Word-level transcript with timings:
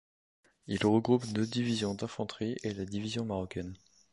Il 0.65 0.83
regroupe 0.83 1.27
deux 1.31 1.45
divisions 1.45 1.93
d'infanterie 1.93 2.55
et 2.63 2.73
la 2.73 2.85
division 2.85 3.23
marocaine. 3.23 3.75